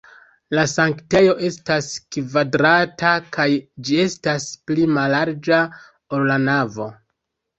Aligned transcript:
La 0.57 0.61
sanktejo 0.69 1.33
estas 1.49 1.89
kvadrata 2.15 3.11
kaj 3.37 3.47
ĝi 3.89 3.99
estas 4.05 4.47
pli 4.69 4.87
mallarĝa, 4.97 5.59
ol 6.19 6.25
la 6.33 6.39
navo. 6.49 6.89